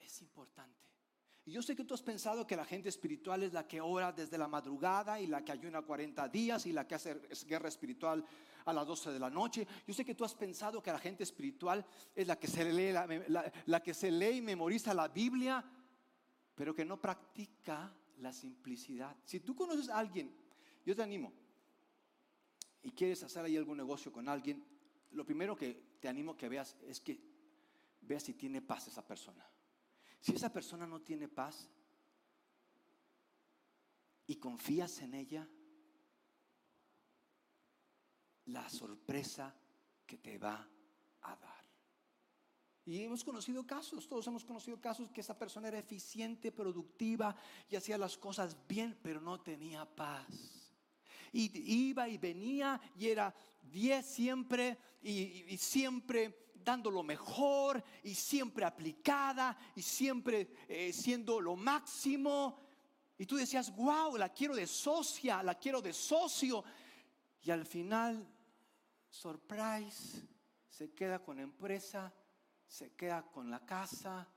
[0.00, 0.87] es importante.
[1.48, 4.12] Y yo sé que tú has pensado que la gente espiritual es la que ora
[4.12, 8.22] desde la madrugada y la que ayuna 40 días y la que hace guerra espiritual
[8.66, 9.66] a las 12 de la noche.
[9.86, 12.92] Yo sé que tú has pensado que la gente espiritual es la que se lee,
[12.92, 15.64] la, la que se lee y memoriza la Biblia,
[16.54, 19.16] pero que no practica la simplicidad.
[19.24, 20.30] Si tú conoces a alguien,
[20.84, 21.32] yo te animo
[22.82, 24.62] y quieres hacer ahí algún negocio con alguien,
[25.12, 27.18] lo primero que te animo que veas es que
[28.02, 29.48] veas si tiene paz esa persona.
[30.20, 31.68] Si esa persona no tiene paz
[34.26, 35.48] y confías en ella,
[38.46, 39.54] la sorpresa
[40.06, 40.68] que te va
[41.22, 41.58] a dar.
[42.88, 47.36] Y hemos conocido casos, todos hemos conocido casos que esa persona era eficiente, productiva
[47.68, 50.72] y hacía las cosas bien, pero no tenía paz.
[51.30, 51.50] Y
[51.90, 59.56] iba y venía y era 10 siempre y, siempre dando lo mejor y siempre aplicada
[59.74, 62.60] y siempre eh, siendo lo máximo.
[63.18, 66.64] Y tú decías, wow, la quiero de socia, la quiero de socio.
[67.42, 68.26] Y al final,
[69.08, 70.26] surprise,
[70.68, 72.12] se queda con la empresa,
[72.66, 74.28] se queda con la casa,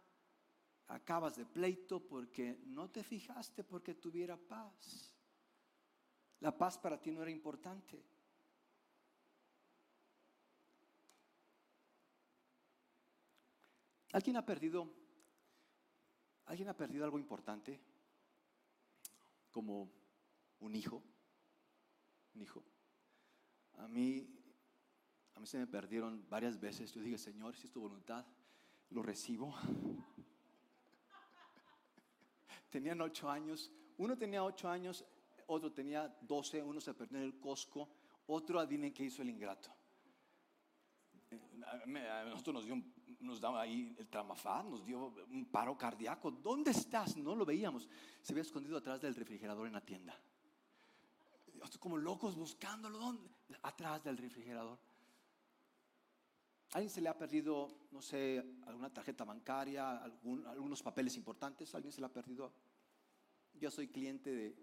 [0.88, 5.16] acabas de pleito porque no te fijaste porque tuviera paz.
[6.40, 8.04] La paz para ti no era importante.
[14.14, 14.92] ¿Alguien ha perdido
[16.46, 17.80] alguien ha perdido algo importante?
[19.52, 19.90] Como
[20.60, 21.02] un hijo.
[22.36, 22.64] Un hijo.
[23.78, 24.28] A mí
[25.34, 26.92] a mí se me perdieron varias veces.
[26.94, 28.26] Yo dije, "Señor, si es tu voluntad,
[28.90, 29.56] lo recibo."
[32.70, 33.72] Tenían ocho años.
[33.98, 35.06] Uno tenía ocho años,
[35.48, 36.62] otro tenía doce.
[36.64, 37.90] Uno se perdió en el Costco.
[38.28, 39.70] Otro, adivinen qué hizo el ingrato.
[41.32, 42.82] Eh, a nosotros nos dio,
[43.22, 46.32] nos daba ahí el tramafaz, nos dio un paro cardíaco.
[46.32, 47.16] ¿Dónde estás?
[47.18, 47.88] No lo veíamos.
[48.22, 50.20] Se había escondido atrás del refrigerador en la tienda.
[51.80, 52.98] Como locos buscándolo.
[52.98, 53.30] ¿Dónde?
[53.64, 54.80] Atrás del refrigerador.
[56.74, 61.76] ¿Alguien se le ha perdido, no sé, alguna tarjeta bancaria, algunos papeles importantes?
[61.76, 62.54] ¿Alguien se le ha perdido?
[63.54, 64.56] Yo soy cliente de,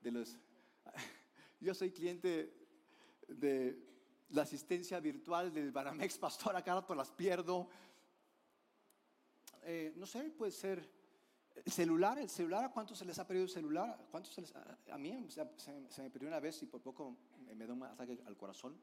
[0.00, 0.36] de los...
[1.60, 2.52] Yo soy cliente
[3.28, 3.92] de
[4.30, 7.68] la asistencia virtual del Baramex Pastor, a cada rato las pierdo.
[9.62, 10.90] Eh, no sé, puede ser
[11.54, 13.96] el celular, el celular, ¿a cuántos se les ha perdido el celular?
[14.10, 14.36] ¿Cuántos
[14.90, 17.16] a, mí se, me perdió una vez y por poco
[17.54, 18.76] me, da un ataque al corazón.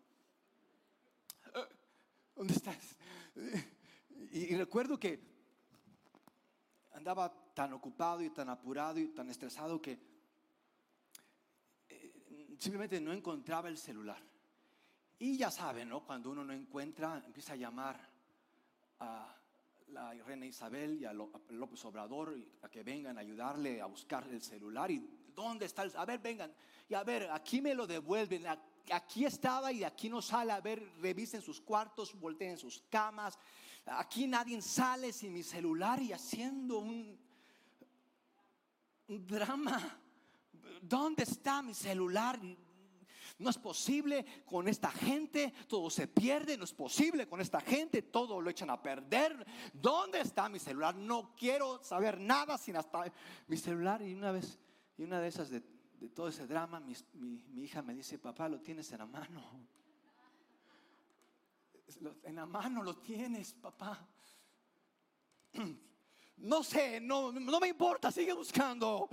[2.35, 2.95] ¿Dónde estás?
[4.31, 5.19] Y, recuerdo que
[6.91, 9.99] andaba tan ocupado y tan apurado y tan estresado que
[11.89, 14.21] eh, simplemente no encontraba el celular.
[15.17, 16.05] Y ya saben, ¿no?
[16.05, 18.09] Cuando uno no encuentra, empieza a llamar
[18.99, 19.38] a
[19.91, 24.41] la reina Isabel y a López Obrador a que vengan a ayudarle a buscar el
[24.41, 24.91] celular.
[24.91, 26.53] ¿Y dónde está el A ver, vengan.
[26.87, 28.45] Y a ver, aquí me lo devuelven
[28.91, 30.51] aquí estaba y aquí no sale.
[30.51, 33.37] A ver, revisen sus cuartos, volteen sus camas.
[33.85, 37.17] Aquí nadie sale sin mi celular y haciendo un,
[39.07, 39.99] un drama.
[40.81, 42.39] ¿Dónde está mi celular?
[43.39, 48.01] No es posible con esta gente, todo se pierde, no es posible con esta gente,
[48.01, 49.45] todo lo echan a perder.
[49.73, 50.93] ¿Dónde está mi celular?
[50.95, 53.11] No quiero saber nada sin hasta
[53.47, 54.01] mi celular.
[54.01, 54.59] Y una vez,
[54.97, 55.61] y una de esas de
[56.13, 59.41] todo ese drama, mi, hija me dice, papá, lo tienes en la mano.
[62.23, 64.07] En la mano lo tienes, papá.
[66.41, 69.09] No sé, no, no me importa, sigue buscando.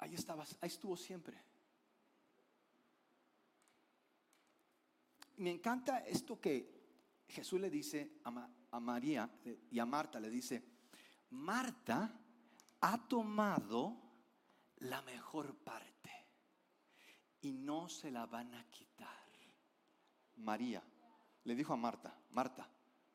[0.00, 1.36] Ahí estabas, ahí estuvo siempre.
[5.36, 9.30] Me encanta esto que Jesús le dice a, a María
[9.70, 10.62] y a Marta, le dice,
[11.30, 12.12] Marta,
[12.80, 13.96] ha tomado
[14.78, 16.10] la mejor parte
[17.42, 19.08] y no se la van a quitar.
[20.36, 20.82] María
[21.44, 22.68] le dijo a Marta, Marta,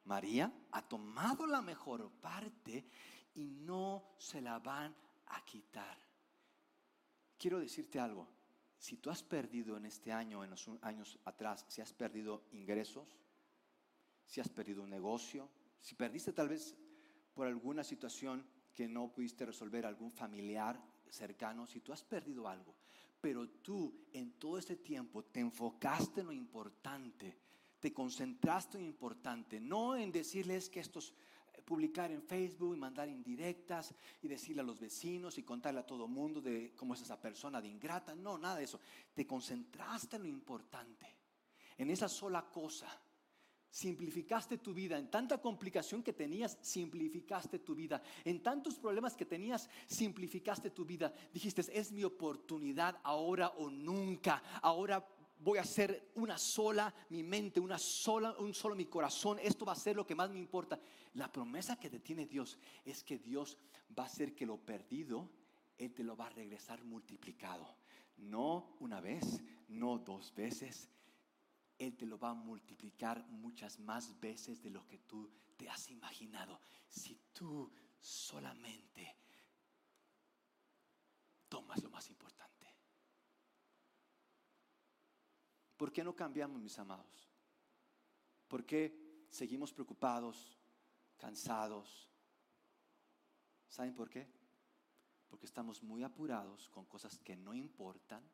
[0.06, 2.88] María ha tomado la mejor parte
[3.34, 4.95] y no se la van
[5.28, 6.04] a quitar.
[7.45, 8.27] Quiero decirte algo,
[8.75, 13.19] si tú has perdido en este año, en los años atrás, si has perdido ingresos,
[14.25, 15.47] si has perdido un negocio,
[15.79, 16.75] si perdiste tal vez
[17.36, 22.73] por alguna situación que no pudiste resolver algún familiar cercano, si tú has perdido algo,
[23.21, 27.38] pero tú en todo este tiempo te enfocaste en lo importante,
[27.79, 31.13] te concentraste en lo importante, no en decirles que estos
[31.65, 36.08] publicar en Facebook y mandar indirectas y decirle a los vecinos y contarle a todo
[36.08, 38.80] mundo de cómo es esa persona de ingrata, no, nada de eso.
[39.13, 41.08] Te concentraste en lo importante,
[41.78, 42.88] en esa sola cosa
[43.75, 44.97] simplificaste tu vida.
[44.97, 48.01] En tanta complicación que tenías, simplificaste tu vida.
[48.23, 51.13] En tantos problemas que tenías, simplificaste tu vida.
[51.34, 54.42] Dijiste, es mi oportunidad ahora o nunca.
[54.62, 55.06] Ahora
[55.46, 59.37] voy a hacer una sola mi mente, una sola, un solo mi corazón.
[59.39, 60.79] Esto va a ser lo que más me importa.
[61.13, 63.60] La promesa que te tiene Dios es que Dios
[63.98, 65.29] va a hacer que lo perdido,
[65.77, 67.77] Él te lo va a regresar multiplicado.
[68.17, 70.89] No una vez, no dos veces,
[71.77, 75.91] él te lo va a multiplicar muchas más veces de lo que tú te has
[75.91, 76.60] imaginado.
[76.89, 77.69] Si tú
[78.00, 79.15] solamente
[81.50, 82.35] tomas lo más importante.
[85.86, 87.29] ¿Por qué no cambiamos, mis amados?
[88.48, 90.58] ¿Por qué seguimos preocupados,
[91.15, 92.10] cansados?
[93.69, 94.27] ¿Saben por qué?
[95.29, 98.27] porque estamos muy apurados con cosas que no importan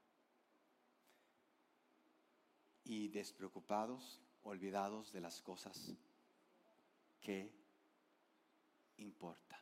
[2.85, 5.93] y despreocupados, olvidados de las cosas
[7.19, 7.53] que
[8.95, 9.59] importan.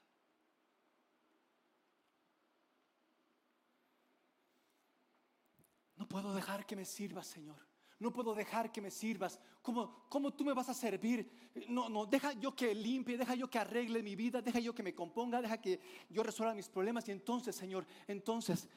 [5.95, 7.68] No puedo dejar que me sirvas, Señor.
[7.99, 9.37] No puedo dejar que me sirvas.
[9.61, 11.29] ¿Cómo, ¿Cómo, tú me vas a servir?
[11.67, 14.81] No, no, deja yo que limpie, deja yo que arregle mi vida, deja yo que
[14.81, 17.07] me componga, deja que yo resuelva mis problemas.
[17.09, 18.69] Y entonces, Señor, entonces,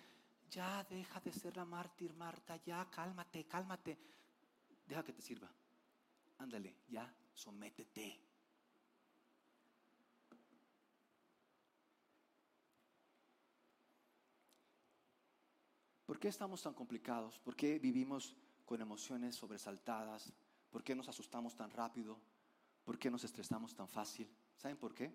[0.50, 3.96] ya deja de ser la mártir, Marta, ya cálmate, cálmate.
[4.86, 5.48] Deja que te sirva.
[6.38, 8.20] Ándale, ya, sométete.
[16.04, 17.38] ¿Por qué estamos tan complicados?
[17.38, 18.36] ¿Por qué vivimos
[18.72, 20.32] con emociones sobresaltadas?
[20.70, 22.18] ¿Por qué nos asustamos tan rápido?
[22.84, 24.26] ¿Por qué nos estresamos tan fácil?
[24.56, 25.14] ¿Saben por qué?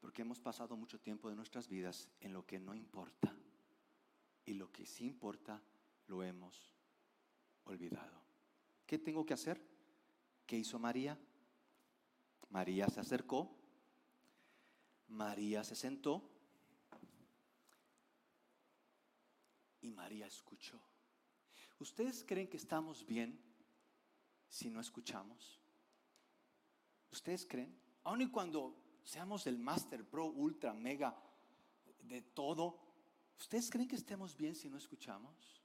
[0.00, 3.36] Porque hemos pasado mucho tiempo de nuestras vidas en lo que no importa.
[4.46, 5.62] Y lo que sí importa
[6.06, 6.74] lo hemos
[7.64, 8.22] olvidado.
[8.86, 9.60] ¿Qué tengo que hacer?
[10.46, 11.18] ¿Qué hizo María?
[12.48, 13.54] María se acercó,
[15.08, 16.26] María se sentó
[19.82, 20.80] y María escuchó.
[21.80, 23.40] ¿Ustedes creen que estamos bien
[24.50, 25.58] si no escuchamos?
[27.10, 27.74] ¿Ustedes creen?
[28.04, 31.16] Aun y cuando seamos el Master Pro, Ultra, Mega,
[32.02, 32.78] de todo,
[33.38, 35.62] ¿ustedes creen que estemos bien si no escuchamos?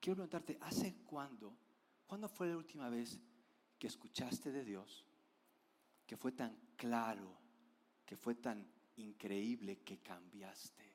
[0.00, 1.56] Quiero preguntarte, ¿hace cuándo?
[2.08, 3.20] ¿Cuándo fue la última vez
[3.78, 5.06] que escuchaste de Dios?
[6.04, 7.38] Que fue tan claro,
[8.04, 10.93] que fue tan increíble que cambiaste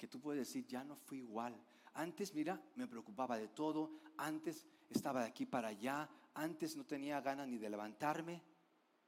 [0.00, 1.54] que tú puedes decir, ya no fui igual.
[1.92, 7.20] Antes, mira, me preocupaba de todo, antes estaba de aquí para allá, antes no tenía
[7.20, 8.42] ganas ni de levantarme,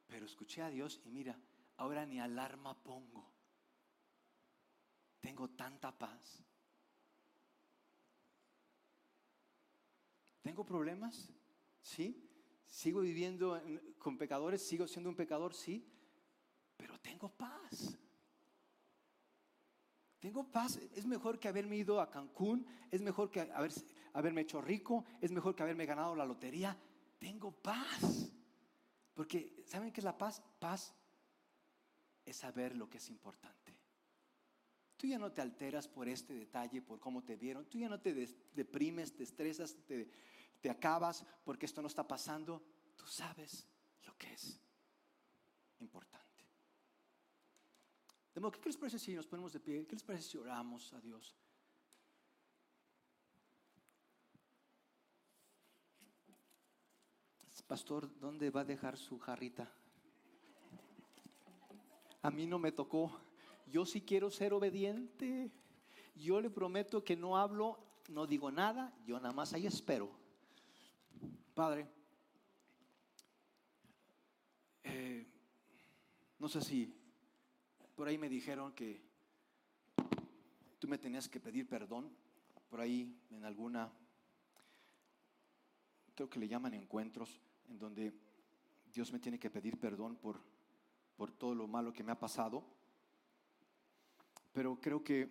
[0.06, 1.40] pero escuché a Dios y mira,
[1.78, 3.26] ahora ni alarma pongo.
[5.18, 6.44] Tengo tanta paz.
[10.42, 11.32] ¿Tengo problemas?
[11.80, 12.28] Sí.
[12.66, 13.58] ¿Sigo viviendo
[13.98, 14.60] con pecadores?
[14.60, 15.54] ¿Sigo siendo un pecador?
[15.54, 15.88] Sí.
[16.76, 17.96] Pero tengo paz.
[20.22, 20.78] Tengo paz.
[20.94, 22.64] Es mejor que haberme ido a Cancún.
[22.92, 23.72] Es mejor que haber,
[24.12, 25.04] haberme hecho rico.
[25.20, 26.78] Es mejor que haberme ganado la lotería.
[27.18, 28.30] Tengo paz.
[29.14, 30.40] Porque, ¿saben qué es la paz?
[30.60, 30.94] Paz
[32.24, 33.76] es saber lo que es importante.
[34.96, 37.64] Tú ya no te alteras por este detalle, por cómo te vieron.
[37.64, 38.14] Tú ya no te
[38.54, 40.08] deprimes, te estresas, te,
[40.60, 42.62] te acabas porque esto no está pasando.
[42.94, 43.66] Tú sabes
[44.04, 44.60] lo que es
[45.80, 46.21] importante.
[48.34, 49.86] De modo, ¿qué les parece si nos ponemos de pie?
[49.86, 51.36] ¿Qué les parece si oramos a Dios?
[57.72, 59.72] Pastor, ¿dónde va a dejar su jarrita?
[62.20, 63.18] A mí no me tocó.
[63.66, 65.50] Yo sí quiero ser obediente.
[66.14, 67.78] Yo le prometo que no hablo,
[68.10, 70.10] no digo nada, yo nada más ahí espero.
[71.54, 71.88] Padre,
[74.84, 75.26] eh,
[76.38, 76.94] no sé si
[77.94, 79.00] por ahí me dijeron que
[80.78, 82.10] tú me tenías que pedir perdón.
[82.68, 83.92] Por ahí en alguna,
[86.14, 88.12] creo que le llaman encuentros, en donde
[88.92, 90.40] Dios me tiene que pedir perdón por,
[91.16, 92.64] por todo lo malo que me ha pasado.
[94.52, 95.28] Pero creo que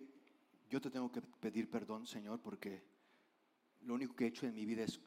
[0.70, 2.82] yo te tengo que pedir perdón, Señor, porque
[3.82, 5.00] lo único que he hecho en mi vida es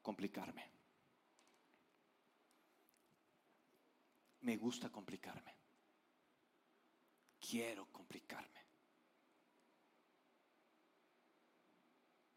[0.00, 0.64] complicarme.
[4.40, 5.65] Me gusta complicarme
[7.48, 8.60] quiero complicarme.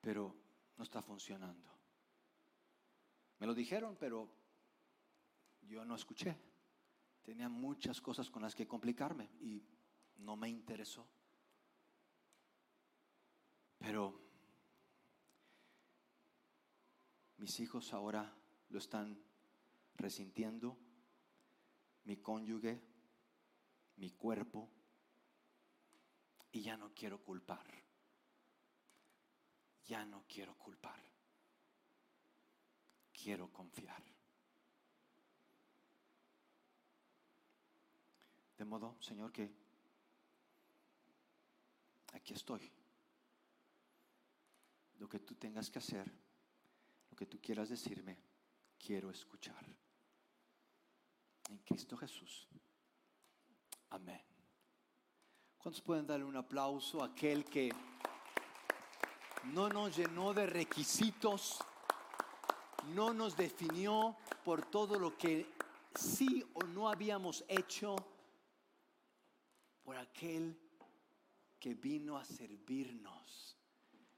[0.02, 0.36] Pero
[0.78, 1.70] no está funcionando.
[3.40, 4.30] Me lo dijeron, pero
[5.62, 6.38] yo no escuché.
[7.22, 9.64] Tenía muchas cosas con las que complicarme y
[10.18, 11.08] no me interesó.
[13.78, 14.20] Pero
[17.38, 18.36] mis hijos ahora
[18.70, 19.22] lo están
[19.96, 20.78] resintiendo,
[22.04, 22.82] mi cónyuge,
[23.96, 24.70] mi cuerpo,
[26.52, 27.66] y ya no quiero culpar.
[29.86, 31.02] Ya no quiero culpar.
[33.12, 34.04] Quiero confiar.
[38.58, 39.50] De modo, Señor, que
[42.14, 42.72] aquí estoy.
[44.98, 46.12] Lo que tú tengas que hacer,
[47.10, 48.18] lo que tú quieras decirme,
[48.78, 49.66] quiero escuchar.
[51.50, 52.48] En Cristo Jesús.
[53.90, 54.29] Amén.
[55.62, 57.70] ¿Cuántos pueden darle un aplauso a aquel que
[59.52, 61.60] no nos llenó de requisitos,
[62.96, 65.52] no nos definió por todo lo que
[65.94, 67.98] sí o no habíamos hecho,
[69.84, 70.58] por aquel
[71.60, 73.58] que vino a servirnos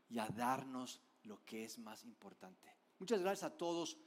[0.10, 2.70] y a darnos lo que es más importante.
[3.00, 3.98] Muchas gracias a todos